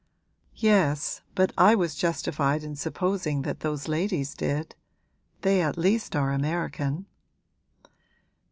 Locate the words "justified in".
1.93-2.75